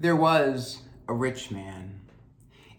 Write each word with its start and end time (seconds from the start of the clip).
There 0.00 0.14
was 0.14 0.82
a 1.08 1.12
rich 1.12 1.50
man, 1.50 2.02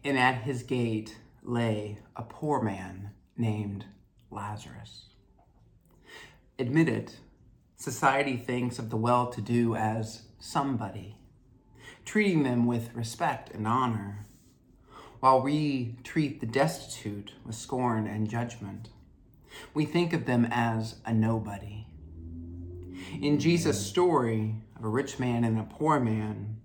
and 0.05 0.17
at 0.17 0.43
his 0.43 0.63
gate 0.63 1.17
lay 1.43 1.97
a 2.15 2.23
poor 2.23 2.61
man 2.61 3.09
named 3.35 3.83
Lazarus. 4.31 5.07
Admit 6.57 6.87
it, 6.87 7.17
society 7.75 8.37
thinks 8.37 8.79
of 8.79 8.89
the 8.89 8.95
well 8.95 9.27
to 9.31 9.41
do 9.41 9.75
as 9.75 10.27
somebody, 10.39 11.17
treating 12.05 12.43
them 12.43 12.65
with 12.65 12.95
respect 12.95 13.53
and 13.53 13.67
honor, 13.67 14.25
while 15.19 15.41
we 15.41 15.97
treat 16.05 16.39
the 16.39 16.45
destitute 16.45 17.33
with 17.45 17.55
scorn 17.55 18.07
and 18.07 18.29
judgment. 18.29 18.91
We 19.73 19.83
think 19.83 20.13
of 20.13 20.25
them 20.25 20.47
as 20.49 20.95
a 21.05 21.13
nobody. 21.13 21.85
In 23.19 23.41
Jesus' 23.41 23.85
story 23.85 24.55
of 24.77 24.85
a 24.85 24.89
rich 24.89 25.19
man 25.19 25.43
and 25.43 25.59
a 25.59 25.63
poor 25.63 25.99
man, 25.99 26.61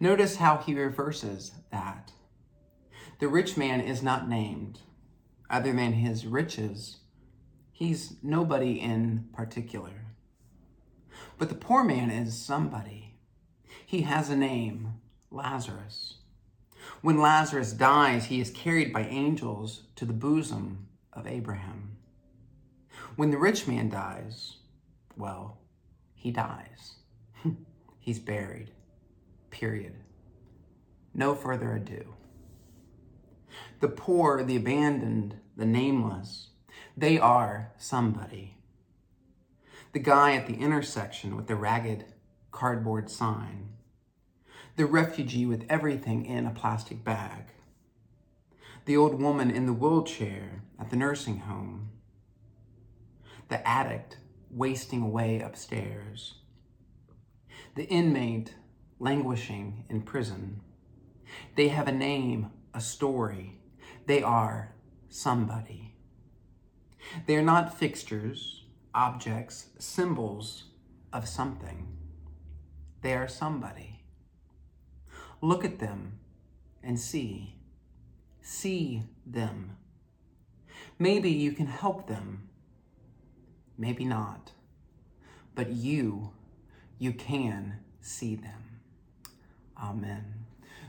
Notice 0.00 0.36
how 0.36 0.58
he 0.58 0.74
reverses 0.74 1.52
that. 1.70 2.12
The 3.18 3.28
rich 3.28 3.56
man 3.56 3.80
is 3.80 4.02
not 4.02 4.28
named, 4.28 4.80
other 5.48 5.72
than 5.72 5.94
his 5.94 6.26
riches. 6.26 6.98
He's 7.72 8.16
nobody 8.22 8.80
in 8.80 9.28
particular. 9.32 10.06
But 11.38 11.48
the 11.48 11.54
poor 11.54 11.84
man 11.84 12.10
is 12.10 12.38
somebody. 12.38 13.14
He 13.84 14.02
has 14.02 14.28
a 14.28 14.36
name, 14.36 14.94
Lazarus. 15.30 16.18
When 17.00 17.20
Lazarus 17.20 17.72
dies, 17.72 18.26
he 18.26 18.40
is 18.40 18.50
carried 18.50 18.92
by 18.92 19.02
angels 19.02 19.82
to 19.96 20.04
the 20.04 20.12
bosom 20.12 20.88
of 21.12 21.26
Abraham. 21.26 21.96
When 23.16 23.30
the 23.30 23.38
rich 23.38 23.66
man 23.66 23.88
dies, 23.88 24.56
well, 25.16 25.58
he 26.14 26.30
dies. 26.30 26.96
He's 27.98 28.18
buried. 28.18 28.72
Period. 29.58 29.94
No 31.14 31.34
further 31.34 31.74
ado. 31.74 32.12
The 33.80 33.88
poor, 33.88 34.44
the 34.44 34.56
abandoned, 34.56 35.36
the 35.56 35.64
nameless, 35.64 36.48
they 36.94 37.18
are 37.18 37.72
somebody. 37.78 38.58
The 39.94 39.98
guy 39.98 40.34
at 40.34 40.46
the 40.46 40.56
intersection 40.56 41.36
with 41.36 41.46
the 41.46 41.56
ragged 41.56 42.04
cardboard 42.50 43.08
sign. 43.08 43.70
The 44.76 44.84
refugee 44.84 45.46
with 45.46 45.64
everything 45.70 46.26
in 46.26 46.44
a 46.44 46.50
plastic 46.50 47.02
bag. 47.02 47.44
The 48.84 48.98
old 48.98 49.22
woman 49.22 49.50
in 49.50 49.64
the 49.64 49.72
wheelchair 49.72 50.64
at 50.78 50.90
the 50.90 50.96
nursing 50.96 51.38
home. 51.38 51.92
The 53.48 53.66
addict 53.66 54.18
wasting 54.50 55.00
away 55.00 55.40
upstairs. 55.40 56.34
The 57.74 57.86
inmate 57.86 58.54
languishing 58.98 59.84
in 59.88 60.02
prison. 60.02 60.60
They 61.54 61.68
have 61.68 61.88
a 61.88 61.92
name, 61.92 62.50
a 62.72 62.80
story. 62.80 63.60
They 64.06 64.22
are 64.22 64.74
somebody. 65.08 65.94
They 67.26 67.36
are 67.36 67.42
not 67.42 67.78
fixtures, 67.78 68.64
objects, 68.94 69.66
symbols 69.78 70.64
of 71.12 71.28
something. 71.28 71.88
They 73.02 73.14
are 73.14 73.28
somebody. 73.28 74.02
Look 75.40 75.64
at 75.64 75.78
them 75.78 76.18
and 76.82 76.98
see. 76.98 77.56
See 78.40 79.02
them. 79.24 79.76
Maybe 80.98 81.30
you 81.30 81.52
can 81.52 81.66
help 81.66 82.06
them. 82.06 82.48
Maybe 83.76 84.04
not. 84.04 84.52
But 85.54 85.70
you, 85.70 86.32
you 86.98 87.12
can 87.12 87.80
see 88.00 88.34
them. 88.34 88.65
Amen. 89.82 90.46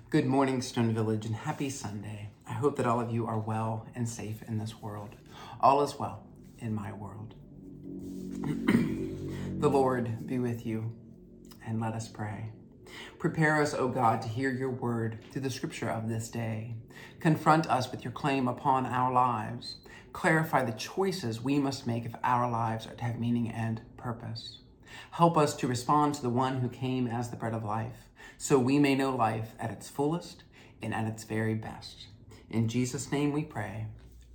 Good 0.09 0.25
morning, 0.25 0.61
Stone 0.61 0.93
Village, 0.93 1.25
and 1.25 1.35
happy 1.35 1.69
Sunday. 1.69 2.29
I 2.47 2.53
hope 2.53 2.77
that 2.77 2.85
all 2.85 3.01
of 3.01 3.11
you 3.11 3.27
are 3.27 3.37
well 3.37 3.85
and 3.93 4.07
safe 4.07 4.41
in 4.47 4.59
this 4.59 4.81
world. 4.81 5.17
All 5.59 5.83
is 5.83 5.99
well 5.99 6.23
in 6.59 6.73
my 6.73 6.93
world. 6.93 7.35
the 9.59 9.69
Lord 9.69 10.25
be 10.25 10.39
with 10.39 10.65
you, 10.65 10.93
and 11.65 11.81
let 11.81 11.95
us 11.95 12.07
pray. 12.07 12.51
Prepare 13.19 13.61
us, 13.61 13.73
O 13.73 13.89
God, 13.89 14.21
to 14.21 14.29
hear 14.29 14.51
your 14.51 14.71
word 14.71 15.19
through 15.31 15.41
the 15.41 15.49
scripture 15.49 15.89
of 15.89 16.07
this 16.07 16.29
day. 16.29 16.75
Confront 17.19 17.69
us 17.69 17.91
with 17.91 18.05
your 18.05 18.13
claim 18.13 18.47
upon 18.47 18.85
our 18.85 19.11
lives. 19.11 19.75
Clarify 20.13 20.63
the 20.63 20.71
choices 20.71 21.41
we 21.41 21.59
must 21.59 21.85
make 21.85 22.05
if 22.05 22.15
our 22.23 22.49
lives 22.49 22.87
are 22.87 22.95
to 22.95 23.03
have 23.03 23.19
meaning 23.19 23.49
and 23.49 23.81
purpose. 23.97 24.59
Help 25.11 25.37
us 25.37 25.57
to 25.57 25.67
respond 25.67 26.15
to 26.15 26.21
the 26.21 26.29
one 26.29 26.59
who 26.59 26.69
came 26.69 27.05
as 27.05 27.29
the 27.29 27.35
bread 27.35 27.53
of 27.53 27.65
life 27.65 28.06
so 28.37 28.59
we 28.59 28.77
may 28.77 28.95
know 28.95 29.15
life 29.15 29.53
at 29.59 29.71
its 29.71 29.89
fullest 29.89 30.43
and 30.81 30.93
at 30.93 31.07
its 31.07 31.23
very 31.23 31.55
best. 31.55 32.07
In 32.49 32.67
Jesus' 32.67 33.11
name 33.11 33.31
we 33.31 33.43
pray. 33.43 33.87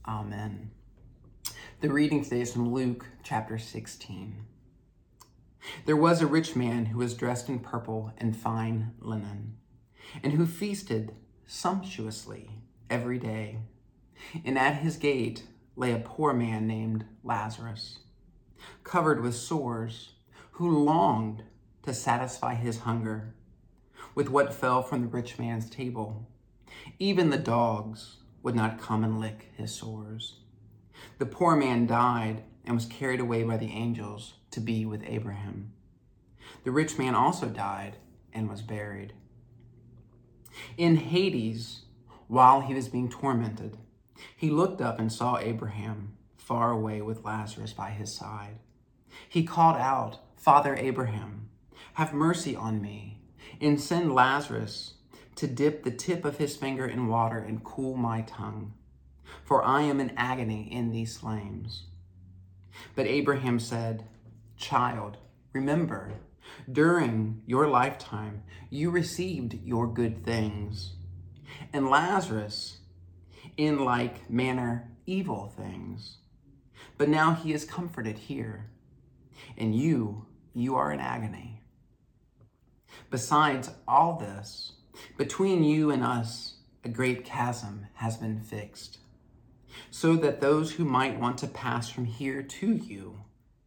Amen. 0.07 0.73
The 1.81 1.93
reading 1.93 2.25
today 2.25 2.41
is 2.41 2.53
from 2.53 2.73
Luke 2.73 3.07
chapter 3.23 3.59
16. 3.59 4.45
There 5.87 5.97
was 5.97 6.21
a 6.21 6.27
rich 6.27 6.57
man 6.57 6.87
who 6.87 6.99
was 6.99 7.15
dressed 7.15 7.49
in 7.49 7.61
purple 7.61 8.13
and 8.19 8.37
fine 8.37 8.93
linen, 9.01 9.57
and 10.23 10.33
who 10.33 10.47
feasted 10.47 11.15
sumptuously 11.47 12.51
every 12.91 13.19
day. 13.19 13.59
And 14.45 14.59
at 14.59 14.77
his 14.77 14.97
gate 14.97 15.45
lay 15.77 15.93
a 15.93 15.99
poor 15.99 16.33
man 16.33 16.67
named 16.67 17.05
Lazarus, 17.23 18.01
covered 18.83 19.23
with 19.23 19.37
sores, 19.37 20.15
who 20.53 20.85
longed 20.85 21.45
to 21.85 21.95
satisfy 21.95 22.55
his 22.55 22.81
hunger 22.81 23.35
with 24.15 24.29
what 24.29 24.55
fell 24.55 24.83
from 24.83 25.03
the 25.03 25.07
rich 25.09 25.39
man's 25.39 25.69
table. 25.69 26.29
Even 26.99 27.31
the 27.31 27.39
dogs 27.39 28.19
would 28.43 28.55
not 28.55 28.81
come 28.81 29.05
and 29.05 29.21
lick 29.21 29.51
his 29.57 29.73
sores. 29.73 30.37
The 31.19 31.27
poor 31.27 31.57
man 31.57 31.87
died 31.87 32.43
and 32.65 32.75
was 32.75 32.87
carried 32.87 33.21
away 33.21 33.43
by 33.43 33.57
the 33.57 33.73
angels 33.73 34.35
to 34.51 34.61
be 34.61 34.85
with 34.85 35.03
Abraham. 35.07 35.73
The 36.65 36.71
rich 36.71 36.99
man 36.99 37.15
also 37.15 37.47
died 37.47 37.97
and 38.33 38.49
was 38.49 38.63
buried. 38.63 39.15
In 40.77 40.97
Hades, 40.97 41.83
while 42.29 42.61
he 42.61 42.75
was 42.75 42.89
being 42.89 43.09
tormented, 43.09 43.79
he 44.37 44.51
looked 44.51 44.81
up 44.81 44.99
and 44.99 45.13
saw 45.13 45.39
Abraham 45.39 46.17
far 46.37 46.71
away 46.71 47.01
with 47.01 47.25
Lazarus 47.25 47.73
by 47.73 47.91
his 47.91 48.15
side. 48.15 48.59
He 49.29 49.45
called 49.45 49.77
out, 49.77 50.19
Father 50.37 50.77
Abraham, 50.77 51.49
have 51.95 52.13
mercy 52.13 52.55
on 52.55 52.81
me 52.81 53.22
and 53.61 53.81
send 53.81 54.15
Lazarus 54.15 54.95
to 55.37 55.47
dip 55.47 55.83
the 55.83 55.91
tip 55.91 56.25
of 56.25 56.39
his 56.39 56.57
finger 56.57 56.87
in 56.87 57.09
water 57.09 57.39
and 57.39 57.65
cool 57.65 57.97
my 57.97 58.23
tongue, 58.23 58.75
for 59.45 59.65
I 59.65 59.83
am 59.83 60.01
in 60.01 60.13
agony 60.17 60.69
in 60.71 60.91
these 60.91 61.17
flames. 61.17 61.85
But 62.95 63.07
Abraham 63.07 63.59
said, 63.59 64.05
Child, 64.57 65.17
remember, 65.53 66.13
during 66.71 67.43
your 67.47 67.69
lifetime, 67.69 68.43
you 68.71 68.91
received 68.91 69.59
your 69.65 69.87
good 69.87 70.25
things, 70.25 70.93
and 71.73 71.89
Lazarus, 71.89 72.79
in 73.57 73.85
like 73.85 74.31
manner, 74.31 74.91
evil 75.07 75.53
things. 75.57 76.19
But 76.99 77.09
now 77.09 77.35
he 77.35 77.53
is 77.53 77.65
comforted 77.65 78.19
here, 78.19 78.71
and 79.57 79.75
you, 79.75 80.27
you 80.55 80.77
are 80.77 80.93
in 80.93 81.01
agony. 81.01 81.62
Besides 83.13 83.71
all 83.87 84.17
this, 84.17 84.73
between 85.19 85.63
you 85.63 85.91
and 85.91 86.03
us, 86.03 86.55
a 86.83 86.89
great 86.89 87.27
chasm 87.27 87.89
has 87.97 88.17
been 88.17 88.41
fixed, 88.41 89.01
so 89.91 90.17
that 90.17 90.41
those 90.41 90.73
who 90.73 90.87
might 90.87 91.21
want 91.21 91.37
to 91.39 91.47
pass 91.47 91.91
from 91.91 92.07
here 92.07 92.43
to 92.43 92.75
you 92.75 93.21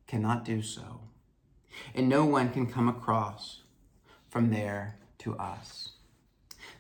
cannot 0.07 0.45
do 0.45 0.63
so, 0.63 1.01
and 1.93 2.09
no 2.09 2.25
one 2.25 2.49
can 2.49 2.65
come 2.65 2.89
across 2.89 3.61
from 4.27 4.49
there 4.49 4.97
to 5.19 5.37
us. 5.37 5.91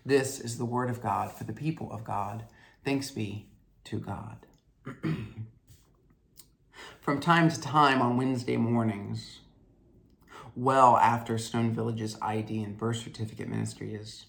This 0.03 0.39
is 0.39 0.57
the 0.57 0.65
word 0.65 0.89
of 0.89 1.03
God 1.03 1.31
for 1.31 1.43
the 1.43 1.53
people 1.53 1.91
of 1.91 2.03
God. 2.03 2.45
Thanks 2.83 3.11
be 3.11 3.45
to 3.83 3.99
God. 3.99 4.47
from 6.99 7.19
time 7.19 7.47
to 7.47 7.61
time 7.61 8.01
on 8.01 8.17
Wednesday 8.17 8.57
mornings, 8.57 9.41
well 10.55 10.97
after 10.97 11.37
Stone 11.37 11.73
Village's 11.73 12.17
ID 12.21 12.63
and 12.63 12.77
birth 12.77 12.97
certificate 12.97 13.49
ministry 13.49 13.93
is 13.93 14.25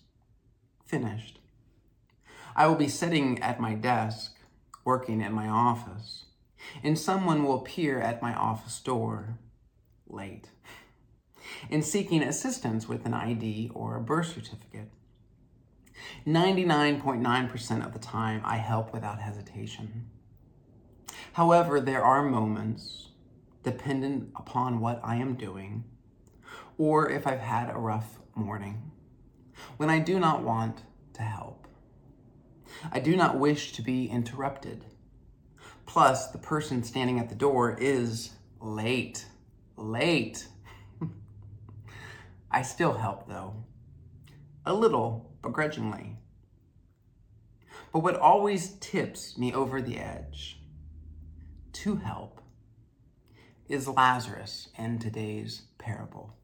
finished. 0.84 1.38
I 2.54 2.66
will 2.66 2.74
be 2.74 2.88
sitting 2.88 3.40
at 3.42 3.60
my 3.60 3.74
desk, 3.74 4.36
working 4.84 5.20
in 5.20 5.32
my 5.32 5.48
office, 5.48 6.26
and 6.82 6.98
someone 6.98 7.44
will 7.44 7.58
appear 7.58 8.00
at 8.00 8.22
my 8.22 8.34
office 8.34 8.80
door 8.80 9.38
late 10.08 10.48
and 11.70 11.84
seeking 11.84 12.22
assistance 12.22 12.88
with 12.88 13.06
an 13.06 13.14
ID 13.14 13.70
or 13.74 13.96
a 13.96 14.00
birth 14.00 14.32
certificate. 14.34 14.90
99.9% 16.26 17.86
of 17.86 17.92
the 17.92 17.98
time, 17.98 18.42
I 18.44 18.56
help 18.56 18.92
without 18.92 19.20
hesitation. 19.20 20.06
However, 21.34 21.80
there 21.80 22.02
are 22.02 22.22
moments, 22.22 23.08
dependent 23.62 24.30
upon 24.36 24.80
what 24.80 25.00
I 25.04 25.16
am 25.16 25.34
doing, 25.34 25.84
or 26.78 27.10
if 27.10 27.26
I've 27.26 27.40
had 27.40 27.70
a 27.70 27.78
rough 27.78 28.18
morning, 28.34 28.90
when 29.76 29.90
I 29.90 29.98
do 29.98 30.18
not 30.18 30.42
want 30.42 30.82
to 31.14 31.22
help. 31.22 31.66
I 32.92 33.00
do 33.00 33.16
not 33.16 33.38
wish 33.38 33.72
to 33.72 33.82
be 33.82 34.06
interrupted. 34.06 34.84
Plus, 35.86 36.28
the 36.28 36.38
person 36.38 36.82
standing 36.82 37.18
at 37.18 37.28
the 37.28 37.34
door 37.34 37.76
is 37.78 38.32
late. 38.60 39.26
Late. 39.76 40.46
I 42.50 42.62
still 42.62 42.94
help, 42.94 43.28
though. 43.28 43.64
A 44.64 44.74
little, 44.74 45.32
begrudgingly. 45.42 46.16
But 47.92 48.00
what 48.00 48.16
always 48.16 48.74
tips 48.80 49.38
me 49.38 49.54
over 49.54 49.80
the 49.80 49.98
edge 49.98 50.60
to 51.72 51.96
help 51.96 52.40
is 53.68 53.88
Lazarus 53.88 54.68
in 54.78 54.98
today's 54.98 55.62
parable. 55.78 56.36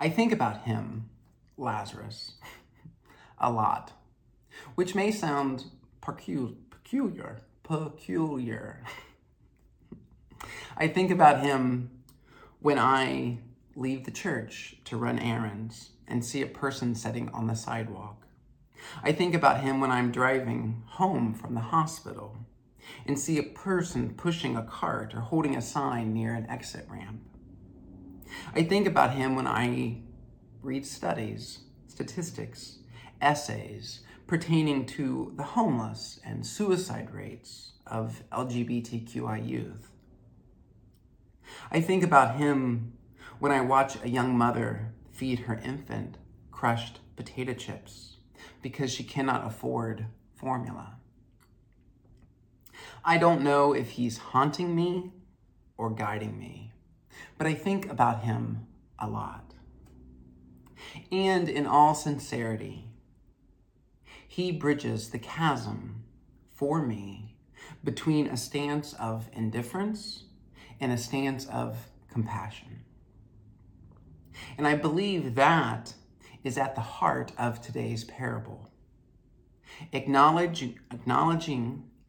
I 0.00 0.08
think 0.08 0.32
about 0.32 0.62
him, 0.62 1.08
Lazarus, 1.56 2.32
a 3.38 3.50
lot, 3.50 3.92
which 4.74 4.94
may 4.94 5.10
sound 5.10 5.64
peculiar, 6.00 7.40
peculiar. 7.62 8.82
I 10.76 10.86
think 10.86 11.10
about 11.10 11.40
him 11.40 11.90
when 12.60 12.78
I 12.78 13.38
leave 13.74 14.04
the 14.04 14.10
church 14.10 14.76
to 14.84 14.96
run 14.96 15.18
errands 15.18 15.90
and 16.06 16.24
see 16.24 16.42
a 16.42 16.46
person 16.46 16.94
sitting 16.94 17.28
on 17.30 17.46
the 17.46 17.54
sidewalk. 17.54 18.22
I 19.02 19.12
think 19.12 19.34
about 19.34 19.62
him 19.62 19.80
when 19.80 19.90
I'm 19.90 20.12
driving 20.12 20.82
home 20.86 21.34
from 21.34 21.54
the 21.54 21.60
hospital 21.60 22.36
and 23.06 23.18
see 23.18 23.38
a 23.38 23.42
person 23.42 24.14
pushing 24.14 24.56
a 24.56 24.62
cart 24.62 25.14
or 25.14 25.20
holding 25.20 25.56
a 25.56 25.62
sign 25.62 26.14
near 26.14 26.34
an 26.34 26.48
exit 26.48 26.86
ramp. 26.88 27.20
I 28.54 28.62
think 28.62 28.86
about 28.86 29.14
him 29.14 29.36
when 29.36 29.46
I 29.46 29.98
read 30.62 30.86
studies, 30.86 31.60
statistics, 31.86 32.78
essays 33.20 34.00
pertaining 34.26 34.84
to 34.84 35.32
the 35.36 35.42
homeless 35.42 36.20
and 36.24 36.46
suicide 36.46 37.10
rates 37.12 37.72
of 37.86 38.22
LGBTQI 38.30 39.48
youth. 39.48 39.90
I 41.70 41.80
think 41.80 42.02
about 42.04 42.36
him 42.36 42.92
when 43.38 43.52
I 43.52 43.62
watch 43.62 43.96
a 44.02 44.08
young 44.08 44.36
mother 44.36 44.92
feed 45.10 45.40
her 45.40 45.58
infant 45.64 46.18
crushed 46.50 47.00
potato 47.16 47.54
chips 47.54 48.18
because 48.62 48.92
she 48.92 49.04
cannot 49.04 49.46
afford 49.46 50.06
formula. 50.34 50.96
I 53.04 53.16
don't 53.18 53.42
know 53.42 53.72
if 53.72 53.90
he's 53.90 54.18
haunting 54.18 54.74
me 54.74 55.12
or 55.76 55.90
guiding 55.90 56.38
me, 56.38 56.72
but 57.38 57.46
I 57.46 57.54
think 57.54 57.88
about 57.90 58.24
him 58.24 58.66
a 58.98 59.08
lot. 59.08 59.54
And 61.10 61.48
in 61.48 61.66
all 61.66 61.94
sincerity, 61.94 62.90
he 64.26 64.52
bridges 64.52 65.10
the 65.10 65.18
chasm 65.18 66.04
for 66.50 66.82
me 66.82 67.36
between 67.82 68.26
a 68.26 68.36
stance 68.36 68.92
of 68.94 69.30
indifference 69.32 70.24
and 70.80 70.92
a 70.92 70.98
stance 70.98 71.46
of 71.46 71.88
compassion. 72.12 72.84
And 74.56 74.66
I 74.66 74.74
believe 74.74 75.34
that 75.36 75.94
is 76.44 76.58
at 76.58 76.74
the 76.74 76.80
heart 76.80 77.32
of 77.38 77.60
today's 77.60 78.04
parable. 78.04 78.70
Acknowledging 79.92 80.78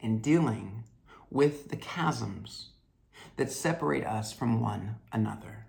and 0.02 0.22
dealing 0.22 0.84
with 1.30 1.70
the 1.70 1.76
chasms 1.76 2.69
that 3.40 3.52
separate 3.52 4.06
us 4.06 4.34
from 4.34 4.60
one 4.60 4.98
another. 5.14 5.66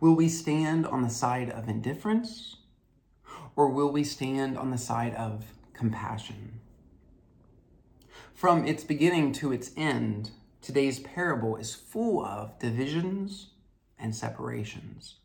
Will 0.00 0.14
we 0.14 0.30
stand 0.30 0.86
on 0.86 1.02
the 1.02 1.10
side 1.10 1.50
of 1.50 1.68
indifference 1.68 2.56
or 3.54 3.68
will 3.68 3.92
we 3.92 4.02
stand 4.02 4.56
on 4.56 4.70
the 4.70 4.78
side 4.78 5.14
of 5.14 5.52
compassion? 5.74 6.60
From 8.32 8.66
its 8.66 8.82
beginning 8.82 9.32
to 9.32 9.52
its 9.52 9.72
end, 9.76 10.30
today's 10.62 11.00
parable 11.00 11.56
is 11.56 11.74
full 11.74 12.24
of 12.24 12.58
divisions 12.58 13.48
and 13.98 14.16
separations. 14.16 15.16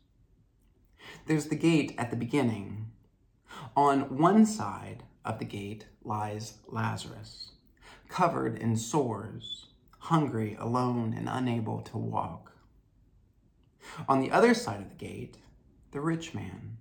There's 1.26 1.46
the 1.46 1.56
gate 1.56 1.94
at 1.96 2.10
the 2.10 2.16
beginning. 2.16 2.90
On 3.74 4.18
one 4.18 4.44
side 4.44 5.04
of 5.24 5.38
the 5.38 5.46
gate 5.46 5.86
lies 6.02 6.58
Lazarus, 6.66 7.52
covered 8.08 8.58
in 8.58 8.76
sores, 8.76 9.68
hungry, 10.04 10.54
alone, 10.60 11.14
and 11.16 11.30
unable 11.30 11.80
to 11.80 11.96
walk. 11.96 12.52
On 14.06 14.20
the 14.20 14.30
other 14.30 14.52
side 14.52 14.82
of 14.82 14.90
the 14.90 14.94
gate, 14.94 15.38
the 15.92 16.00
rich 16.00 16.34
man, 16.34 16.76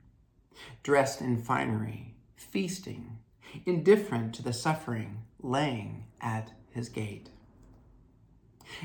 dressed 0.83 1.21
in 1.21 1.37
finery, 1.37 2.15
feasting, 2.35 3.19
indifferent 3.65 4.33
to 4.35 4.43
the 4.43 4.51
suffering 4.51 5.23
laying 5.41 6.03
at 6.19 6.51
his 6.71 6.89
gate. 6.89 7.29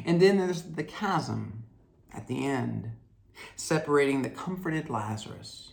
And 0.04 0.22
then 0.22 0.38
there's 0.38 0.62
the 0.62 0.84
chasm 0.84 1.64
at 2.14 2.28
the 2.28 2.46
end, 2.46 2.92
separating 3.56 4.22
the 4.22 4.30
comforted 4.30 4.88
Lazarus 4.88 5.72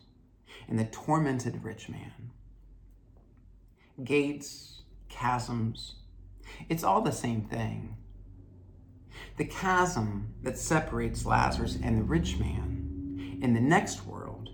and 0.67 0.79
the 0.79 0.85
tormented 0.85 1.63
rich 1.63 1.87
man. 1.87 2.31
Gates, 4.03 4.81
chasms, 5.07 5.97
it's 6.67 6.83
all 6.83 7.01
the 7.01 7.11
same 7.11 7.41
thing. 7.43 7.97
The 9.37 9.45
chasm 9.45 10.33
that 10.43 10.57
separates 10.57 11.25
Lazarus 11.25 11.77
and 11.81 11.97
the 11.97 12.03
rich 12.03 12.39
man 12.39 13.39
in 13.41 13.53
the 13.53 13.59
next 13.59 14.05
world 14.05 14.49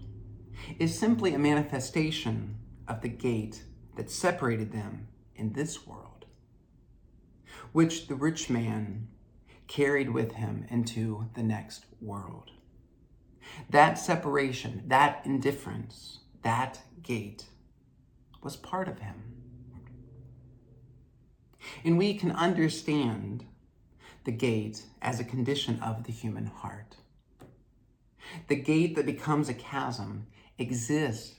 is 0.80 0.98
simply 0.98 1.34
a 1.34 1.40
manifestation 1.40 2.58
of 2.88 3.02
the 3.02 3.10
gate 3.10 3.64
that 3.96 4.10
separated 4.10 4.72
them 4.72 5.08
in 5.36 5.54
this 5.54 5.86
world, 5.86 6.26
which 7.72 8.08
the 8.08 8.16
rich 8.16 8.50
man 8.50 9.08
carried 9.68 10.10
with 10.10 10.34
him 10.34 10.66
into 10.70 11.30
the 11.36 11.44
next 11.44 11.86
world. 12.02 12.52
That 13.70 14.00
separation, 14.00 14.84
that 14.88 15.22
indifference, 15.26 16.20
that 16.42 16.82
gate 17.04 17.46
was 18.42 18.56
part 18.56 18.88
of 18.88 19.00
him. 19.00 19.34
And 21.86 21.98
we 21.98 22.16
can 22.16 22.32
understand 22.32 23.46
the 24.24 24.32
gate 24.32 24.84
as 25.02 25.20
a 25.20 25.24
condition 25.24 25.80
of 25.82 26.04
the 26.04 26.12
human 26.12 26.46
heart. 26.46 26.98
The 28.48 28.56
gate 28.56 28.96
that 28.96 29.06
becomes 29.06 29.50
a 29.50 29.54
chasm 29.54 30.28
exists 30.58 31.36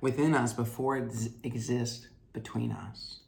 within 0.00 0.34
us 0.34 0.52
before 0.52 0.96
it 0.96 1.12
exists 1.42 2.08
between 2.32 2.72
us. 2.72 3.20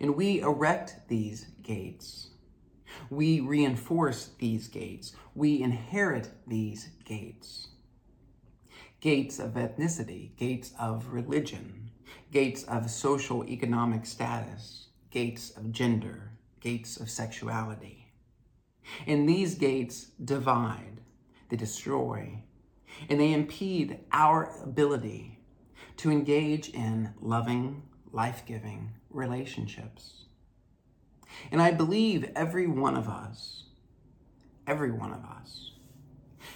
And 0.00 0.16
we 0.16 0.40
erect 0.40 1.08
these 1.08 1.46
gates. 1.62 2.30
We 3.10 3.40
reinforce 3.40 4.30
these 4.38 4.68
gates. 4.68 5.14
We 5.34 5.62
inherit 5.62 6.30
these 6.46 6.88
gates. 7.04 7.68
Gates 9.00 9.38
of 9.38 9.52
ethnicity, 9.52 10.34
gates 10.36 10.72
of 10.80 11.12
religion, 11.12 11.90
gates 12.32 12.64
of 12.64 12.90
social 12.90 13.44
economic 13.44 14.06
status, 14.06 14.88
gates 15.10 15.50
of 15.50 15.70
gender, 15.70 16.27
gates 16.60 16.96
of 16.96 17.10
sexuality. 17.10 18.12
And 19.06 19.28
these 19.28 19.54
gates 19.54 20.06
divide, 20.22 21.00
they 21.48 21.56
destroy, 21.56 22.42
and 23.08 23.20
they 23.20 23.32
impede 23.32 24.00
our 24.12 24.62
ability 24.62 25.40
to 25.98 26.10
engage 26.10 26.68
in 26.70 27.12
loving, 27.20 27.82
life 28.12 28.44
giving 28.46 28.92
relationships. 29.10 30.24
And 31.50 31.60
I 31.60 31.72
believe 31.72 32.30
every 32.34 32.66
one 32.66 32.96
of 32.96 33.08
us, 33.08 33.64
every 34.66 34.90
one 34.90 35.12
of 35.12 35.24
us, 35.24 35.72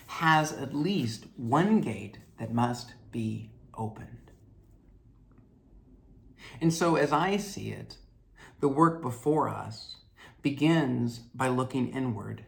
has 0.06 0.52
at 0.52 0.74
least 0.74 1.26
one 1.36 1.80
gate 1.80 2.18
that 2.38 2.52
must 2.52 2.94
be 3.10 3.50
opened. 3.74 4.30
And 6.60 6.72
so, 6.72 6.96
as 6.96 7.12
I 7.12 7.36
see 7.36 7.70
it, 7.70 7.96
the 8.62 8.68
work 8.68 9.02
before 9.02 9.48
us 9.48 9.96
begins 10.40 11.18
by 11.34 11.48
looking 11.48 11.88
inward 11.88 12.44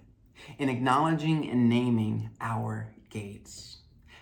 and 0.60 0.70
acknowledging 0.70 1.50
and 1.50 1.68
naming 1.68 2.30
our 2.40 2.94
gates, 3.10 3.78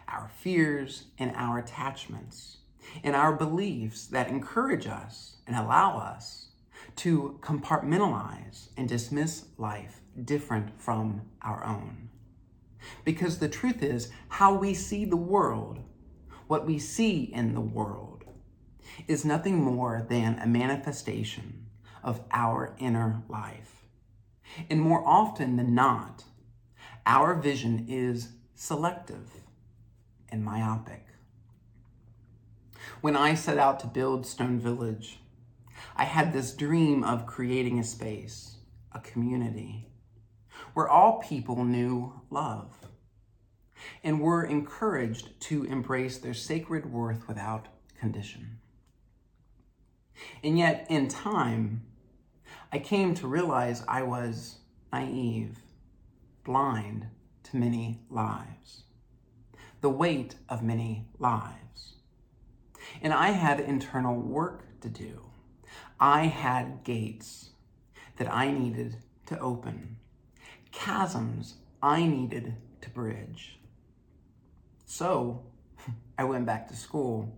our 0.08 0.30
fears 0.38 1.04
and 1.18 1.30
our 1.36 1.58
attachments, 1.58 2.56
and 3.04 3.14
our 3.14 3.34
beliefs 3.34 4.06
that 4.06 4.28
encourage 4.28 4.86
us 4.86 5.36
and 5.46 5.54
allow 5.54 5.98
us 5.98 6.52
to 6.96 7.38
compartmentalize 7.42 8.68
and 8.78 8.88
dismiss 8.88 9.44
life 9.58 10.00
different 10.24 10.80
from 10.80 11.20
our 11.42 11.62
own. 11.62 12.08
Because 13.04 13.38
the 13.38 13.50
truth 13.50 13.82
is, 13.82 14.08
how 14.28 14.54
we 14.54 14.72
see 14.72 15.04
the 15.04 15.16
world, 15.16 15.80
what 16.46 16.64
we 16.64 16.78
see 16.78 17.24
in 17.34 17.52
the 17.52 17.60
world, 17.60 18.24
is 19.06 19.26
nothing 19.26 19.62
more 19.62 20.06
than 20.08 20.38
a 20.38 20.46
manifestation 20.46 21.61
of 22.02 22.20
our 22.30 22.74
inner 22.78 23.22
life. 23.28 23.86
And 24.68 24.80
more 24.80 25.06
often 25.06 25.56
than 25.56 25.74
not, 25.74 26.24
our 27.06 27.34
vision 27.34 27.86
is 27.88 28.28
selective 28.54 29.30
and 30.28 30.44
myopic. 30.44 31.06
When 33.00 33.16
I 33.16 33.34
set 33.34 33.58
out 33.58 33.80
to 33.80 33.86
build 33.86 34.26
Stone 34.26 34.60
Village, 34.60 35.18
I 35.96 36.04
had 36.04 36.32
this 36.32 36.52
dream 36.52 37.02
of 37.04 37.26
creating 37.26 37.78
a 37.78 37.84
space, 37.84 38.56
a 38.92 39.00
community, 39.00 39.88
where 40.74 40.88
all 40.88 41.20
people 41.20 41.64
knew 41.64 42.20
love 42.30 42.86
and 44.04 44.20
were 44.20 44.44
encouraged 44.44 45.38
to 45.40 45.64
embrace 45.64 46.18
their 46.18 46.34
sacred 46.34 46.92
worth 46.92 47.26
without 47.26 47.68
condition. 47.98 48.58
And 50.42 50.58
yet, 50.58 50.86
in 50.88 51.08
time, 51.08 51.84
I 52.74 52.78
came 52.78 53.14
to 53.16 53.26
realize 53.26 53.84
I 53.86 54.02
was 54.02 54.56
naive, 54.90 55.58
blind 56.42 57.06
to 57.44 57.56
many 57.58 58.00
lives, 58.08 58.84
the 59.82 59.90
weight 59.90 60.36
of 60.48 60.62
many 60.62 61.06
lives. 61.18 61.96
And 63.02 63.12
I 63.12 63.32
had 63.32 63.60
internal 63.60 64.16
work 64.16 64.80
to 64.80 64.88
do. 64.88 65.26
I 66.00 66.26
had 66.26 66.82
gates 66.82 67.50
that 68.16 68.32
I 68.32 68.50
needed 68.50 68.96
to 69.26 69.38
open, 69.38 69.98
chasms 70.70 71.56
I 71.82 72.06
needed 72.06 72.56
to 72.80 72.90
bridge. 72.90 73.58
So 74.86 75.44
I 76.18 76.24
went 76.24 76.46
back 76.46 76.68
to 76.68 76.76
school 76.76 77.36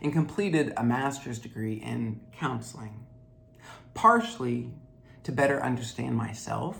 and 0.00 0.10
completed 0.12 0.72
a 0.76 0.84
master's 0.84 1.38
degree 1.38 1.74
in 1.74 2.20
counseling, 2.32 3.03
partially 3.94 4.70
to 5.22 5.32
better 5.32 5.62
understand 5.62 6.16
myself, 6.16 6.78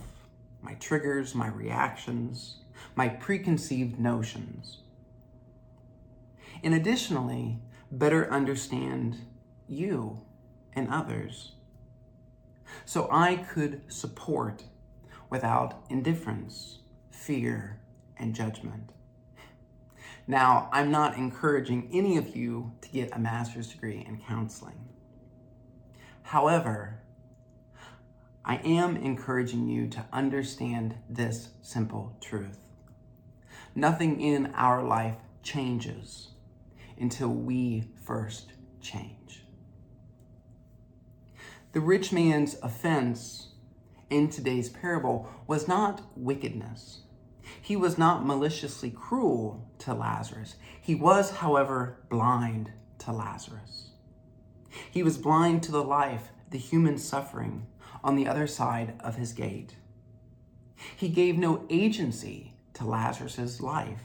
my 0.63 0.75
triggers, 0.75 1.35
my 1.35 1.49
reactions, 1.49 2.57
my 2.95 3.09
preconceived 3.09 3.99
notions. 3.99 4.79
And 6.63 6.75
additionally, 6.75 7.59
better 7.91 8.31
understand 8.31 9.19
you 9.69 10.21
and 10.75 10.89
others. 10.91 11.53
So 12.85 13.09
I 13.11 13.37
could 13.37 13.83
support 13.93 14.65
without 15.31 15.85
indifference, 15.91 16.81
fear, 17.11 17.81
and 18.17 18.35
judgment. 18.35 18.91
Now, 20.27 20.71
I'm 20.73 20.91
not 20.91 21.17
encouraging 21.17 21.91
any 21.93 22.17
of 22.17 22.35
you 22.35 22.73
to 22.81 22.89
get 22.89 23.15
a 23.15 23.19
master's 23.19 23.69
degree 23.69 24.05
in 24.07 24.19
counseling. 24.19 24.89
However, 26.25 27.01
I 28.45 28.57
am 28.57 28.97
encouraging 28.97 29.69
you 29.69 29.87
to 29.89 30.07
understand 30.13 30.97
this 31.09 31.51
simple 31.63 32.17
truth. 32.21 32.59
Nothing 33.75 34.21
in 34.21 34.47
our 34.55 34.83
life 34.83 35.17
changes 35.43 36.31
until 36.99 37.29
we 37.29 37.89
first 38.05 38.53
change. 38.81 39.45
The 41.73 41.81
rich 41.81 42.11
man's 42.11 42.57
offense 42.63 43.49
in 44.09 44.31
today's 44.31 44.71
parable 44.71 45.29
was 45.47 45.69
not 45.69 46.03
wickedness. 46.17 47.03
He 47.61 47.77
was 47.77 47.99
not 47.99 48.25
maliciously 48.25 48.91
cruel 48.91 49.69
to 49.81 49.93
Lazarus. 49.93 50.57
He 50.81 50.95
was, 50.95 51.31
however, 51.31 51.99
blind 52.09 52.73
to 53.01 53.13
Lazarus. 53.13 53.91
He 54.91 55.03
was 55.03 55.19
blind 55.19 55.63
to 55.65 55.73
the 55.73 55.85
life, 55.85 56.31
the 56.51 56.59
human 56.59 56.99
suffering 56.99 57.67
on 58.03 58.17
the 58.17 58.29
other 58.29 58.47
side 58.47 58.95
of 59.01 59.17
his 59.17 59.33
gate. 59.33 59.77
He 60.97 61.09
gave 61.09 61.39
no 61.39 61.65
agency 61.71 62.55
to 62.75 62.85
Lazarus's 62.85 63.61
life. 63.61 64.03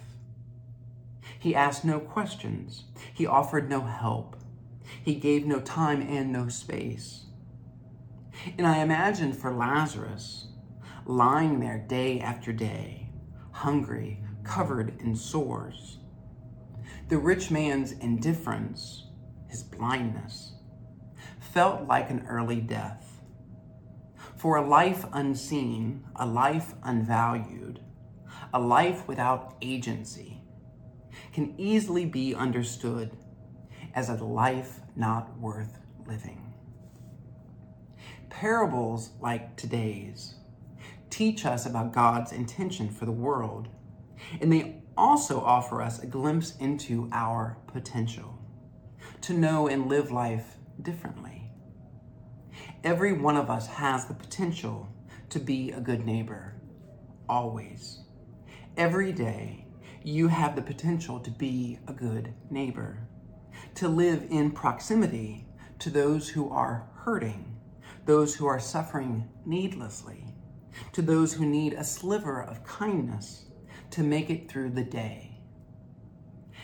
He 1.38 1.56
asked 1.56 1.86
no 1.86 2.00
questions. 2.00 2.86
He 3.14 3.26
offered 3.26 3.70
no 3.70 3.82
help. 3.82 4.36
He 5.04 5.16
gave 5.16 5.46
no 5.46 5.60
time 5.60 6.02
and 6.02 6.32
no 6.32 6.50
space. 6.50 7.26
And 8.58 8.66
I 8.66 8.80
imagine 8.80 9.34
for 9.34 9.54
Lazarus, 9.54 10.48
lying 11.06 11.60
there 11.60 11.78
day 11.78 12.20
after 12.20 12.54
day, 12.54 13.10
hungry, 13.52 14.24
covered 14.44 15.00
in 15.02 15.16
sores, 15.16 15.98
the 17.10 17.18
rich 17.18 17.52
man's 17.52 17.92
indifference, 17.94 19.08
his 19.48 19.64
blindness, 19.64 20.54
felt 21.54 21.88
like 21.88 22.10
an 22.10 22.26
early 22.30 22.62
death. 22.62 23.22
For 24.38 24.58
a 24.58 24.68
life 24.68 25.06
unseen, 25.12 26.06
a 26.16 26.26
life 26.26 26.74
unvalued, 26.84 27.82
a 28.54 28.60
life 28.60 29.08
without 29.08 29.56
agency, 29.62 30.42
can 31.34 31.54
easily 31.58 32.06
be 32.06 32.34
understood 32.34 33.12
as 33.94 34.10
a 34.10 34.24
life 34.24 34.80
not 34.96 35.38
worth 35.40 35.80
living. 36.06 36.54
Parables 38.30 39.12
like 39.20 39.56
today's 39.56 40.36
teach 41.10 41.46
us 41.46 41.66
about 41.66 41.92
God's 41.92 42.32
intention 42.32 42.90
for 42.90 43.06
the 43.06 43.12
world, 43.12 43.68
and 44.40 44.54
they 44.54 44.84
also 44.96 45.42
offer 45.42 45.82
us 45.82 46.02
a 46.02 46.06
glimpse 46.06 46.56
into 46.58 47.10
our 47.12 47.58
potential 47.68 48.40
to 49.22 49.34
know 49.34 49.68
and 49.68 49.88
live 49.88 50.12
life 50.12 50.59
differently. 50.82 51.52
Every 52.84 53.14
one 53.14 53.38
of 53.38 53.50
us 53.50 53.68
has 53.68 54.06
the 54.06 54.14
potential 54.14 54.88
to 55.30 55.40
be 55.40 55.72
a 55.72 55.80
good 55.80 56.06
neighbor, 56.06 56.56
always. 57.28 58.00
Every 58.78 59.12
day, 59.12 59.66
you 60.04 60.28
have 60.28 60.56
the 60.56 60.62
potential 60.62 61.20
to 61.20 61.32
be 61.32 61.80
a 61.88 61.94
good 61.94 62.34
neighbor, 62.50 63.08
to 63.76 63.88
live 63.88 64.26
in 64.30 64.52
proximity 64.52 65.46
to 65.80 65.90
those 65.90 66.30
who 66.30 66.50
are 66.50 66.90
hurting 66.96 67.60
those 68.10 68.36
who 68.36 68.48
are 68.48 68.60
suffering 68.60 69.30
needlessly, 69.46 70.26
to 70.94 71.02
those 71.02 71.34
who 71.34 71.46
need 71.46 71.74
a 71.74 71.84
sliver 71.84 72.42
of 72.42 72.64
kindness 72.64 73.46
to 73.92 74.02
make 74.02 74.32
it 74.32 74.50
through 74.50 74.72
the 74.72 74.84
day. 74.84 75.40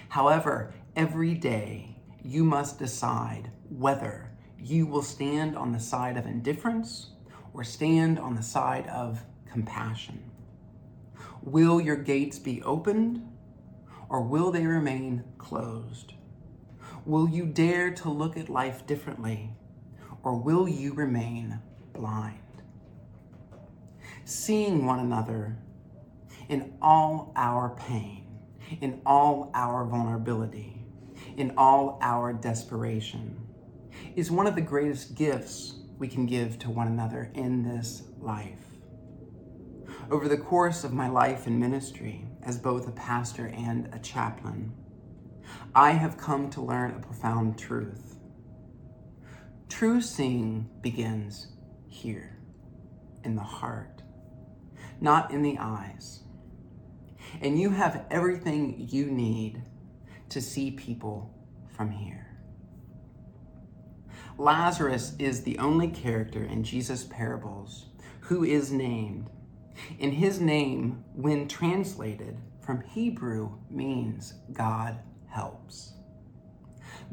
However, 0.10 0.74
every 0.96 1.36
day 1.36 2.02
you 2.24 2.44
must 2.44 2.80
decide 2.80 3.52
whether 3.70 4.32
you 4.60 4.86
will 4.86 5.02
stand 5.02 5.56
on 5.56 5.72
the 5.72 5.80
side 5.80 6.18
of 6.18 6.26
indifference 6.26 7.10
or 7.54 7.64
stand 7.64 8.20
on 8.20 8.36
the 8.36 8.44
side 8.44 8.88
of 8.88 9.24
compassion. 9.50 10.32
Will 11.42 11.80
your 11.80 11.96
gates 11.96 12.40
be 12.40 12.62
opened 12.64 13.22
or 14.10 14.22
will 14.22 14.52
they 14.52 14.66
remain 14.66 15.24
closed? 15.38 16.14
Will 17.06 17.30
you 17.30 17.46
dare 17.46 17.92
to 17.92 18.10
look 18.10 18.36
at 18.38 18.50
life 18.50 18.86
differently 18.88 19.52
or 20.24 20.36
will 20.36 20.68
you 20.68 20.94
remain 20.94 21.60
blind? 21.94 22.40
Seeing 24.24 24.86
one 24.86 25.00
another 25.00 25.58
in 26.50 26.74
all 26.82 27.32
our 27.36 27.76
pain, 27.76 28.26
in 28.82 29.02
all 29.06 29.52
our 29.54 29.86
vulnerability, 29.86 30.84
in 31.38 31.54
all 31.58 32.00
our 32.02 32.34
desperation, 32.34 33.45
is 34.16 34.32
one 34.32 34.48
of 34.48 34.56
the 34.56 34.62
greatest 34.62 35.16
gifts 35.16 35.76
we 35.98 36.08
can 36.08 36.26
give 36.26 36.60
to 36.60 36.70
one 36.70 36.88
another 36.88 37.32
in 37.34 37.64
this 37.64 38.04
life. 38.20 38.60
Over 40.12 40.28
the 40.28 40.38
course 40.38 40.84
of 40.84 40.94
my 40.94 41.08
life 41.10 41.48
in 41.48 41.60
ministry, 41.60 42.26
as 42.44 42.58
both 42.58 42.88
a 42.88 42.92
pastor 42.92 43.48
and 43.48 43.94
a 43.94 44.00
chaplain, 44.00 44.74
I 45.74 45.92
have 45.92 46.18
come 46.18 46.50
to 46.52 46.62
learn 46.62 46.92
a 46.92 47.00
profound 47.00 47.58
truth 47.58 48.16
True 49.70 50.00
seeing 50.00 50.70
begins 50.82 51.48
here, 51.88 52.38
in 53.26 53.36
the 53.36 53.42
heart, 53.42 54.04
not 55.02 55.32
in 55.32 55.42
the 55.42 55.58
eyes. 55.60 56.22
And 57.42 57.60
you 57.60 57.72
have 57.72 58.06
everything 58.10 58.88
you 58.90 59.08
need 59.08 59.64
to 60.30 60.40
see 60.40 60.72
people 60.72 61.34
from 61.76 61.92
here. 61.92 62.25
Lazarus 64.38 65.14
is 65.18 65.44
the 65.44 65.58
only 65.60 65.88
character 65.88 66.44
in 66.44 66.64
Jesus' 66.64 67.06
parables 67.06 67.86
who 68.20 68.44
is 68.44 68.72
named. 68.72 69.30
And 70.00 70.14
his 70.14 70.42
name, 70.42 71.06
when 71.14 71.48
translated 71.48 72.38
from 72.60 72.82
Hebrew, 72.82 73.52
means 73.70 74.34
God 74.52 75.00
helps. 75.28 75.94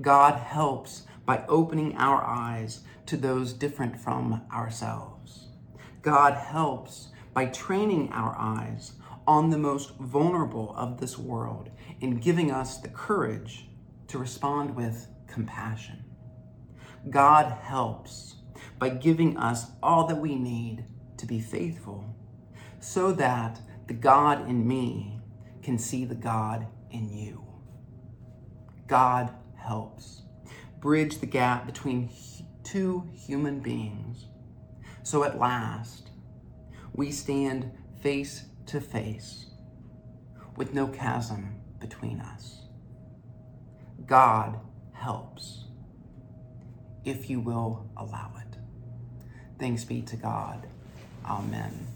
God 0.01 0.35
helps 0.35 1.03
by 1.25 1.45
opening 1.49 1.97
our 1.97 2.25
eyes 2.25 2.81
to 3.07 3.17
those 3.17 3.53
different 3.53 4.01
from 4.01 4.43
ourselves. 4.53 5.49
God 6.03 6.35
helps 6.35 7.09
by 7.35 7.47
training 7.47 8.11
our 8.13 8.35
eyes 8.37 8.95
on 9.27 9.51
the 9.51 9.59
most 9.59 9.97
vulnerable 9.99 10.75
of 10.77 10.99
this 10.99 11.17
world 11.17 11.71
and 12.01 12.21
giving 12.21 12.51
us 12.51 12.79
the 12.79 12.89
courage 12.89 13.69
to 14.09 14.19
respond 14.19 14.75
with 14.75 15.07
compassion. 15.29 16.05
God 17.11 17.51
helps 17.63 18.37
by 18.79 18.89
giving 18.91 19.37
us 19.37 19.67
all 19.83 20.07
that 20.07 20.17
we 20.21 20.35
need 20.35 20.85
to 21.17 21.27
be 21.27 21.41
faithful 21.41 22.05
so 22.81 23.13
that 23.13 23.61
the 23.87 23.95
God 23.95 24.49
in 24.49 24.67
me 24.67 25.21
can 25.63 25.79
see 25.79 26.05
the 26.05 26.15
God 26.15 26.67
in 26.91 27.09
you. 27.13 27.45
God 28.87 29.33
helps. 29.57 30.23
Bridge 30.81 31.19
the 31.19 31.27
gap 31.27 31.67
between 31.67 32.11
two 32.65 33.09
human 33.13 33.61
beings. 33.61 34.27
So 35.03 35.25
at 35.25 35.39
last, 35.39 36.11
we 36.95 37.11
stand 37.11 37.71
face 38.01 38.45
to 38.67 38.81
face 38.81 39.47
with 40.57 40.75
no 40.75 40.87
chasm 40.89 41.61
between 41.81 42.21
us. 42.21 42.63
God 44.07 44.59
helps 44.93 45.65
if 47.05 47.29
you 47.31 47.41
will 47.41 47.87
allow 47.97 48.33
it. 48.41 48.59
Thanks 49.59 49.85
be 49.85 50.03
to 50.03 50.17
God. 50.17 50.67
Amen. 51.25 51.87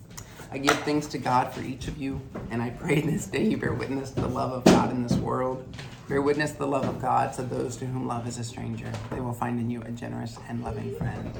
I 0.51 0.59
give 0.59 0.79
thanks 0.81 1.07
to 1.09 1.19
God 1.19 1.53
for 1.53 1.61
each 1.63 1.89
of 1.89 1.99
you, 1.99 2.21
and 2.51 2.63
I 2.63 2.71
pray 2.71 3.01
this 3.01 3.27
day 3.27 3.45
you 3.45 3.57
bear 3.57 3.73
witness 3.73 4.11
to 4.13 4.21
the 4.21 4.29
love 4.29 4.53
of 4.53 4.65
God 4.65 4.91
in 4.91 5.03
this 5.03 5.17
world. 5.17 5.67
Bear 6.09 6.23
witness 6.23 6.53
to 6.53 6.59
the 6.59 6.67
love 6.69 6.85
of 6.85 7.01
God 7.01 7.33
to 7.35 7.43
those 7.43 7.77
to 7.79 7.87
whom 7.87 8.07
love 8.07 8.29
is 8.29 8.39
a 8.39 8.45
stranger. 8.45 8.91
They 9.11 9.21
will 9.21 9.33
find 9.33 9.59
in 9.59 9.69
you 9.69 9.83
a 9.83 9.91
generous 9.91 10.39
and 10.49 10.63
loving 10.63 10.95
friend. 10.97 11.33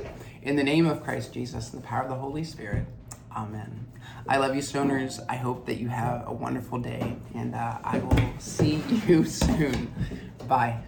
In 0.43 0.57
the 0.57 0.65
name 0.65 0.87
of 0.87 1.05
Christ 1.05 1.33
Jesus 1.33 1.73
and 1.73 1.83
the 1.83 1.87
power 1.87 2.03
of 2.03 2.09
the 2.09 2.17
Holy 2.17 2.43
Spirit, 2.43 2.87
Amen. 3.37 3.87
I 4.27 4.39
love 4.39 4.55
you, 4.57 4.63
stoners. 4.63 5.25
I 5.29 5.37
hope 5.37 5.67
that 5.67 5.77
you 5.77 5.89
have 5.89 6.27
a 6.27 6.33
wonderful 6.33 6.79
day, 6.79 7.17
and 7.35 7.55
uh, 7.55 7.79
I 7.85 7.99
will 7.99 8.33
see 8.39 8.83
you 9.07 9.25
soon. 9.25 9.93
Bye. 10.49 10.81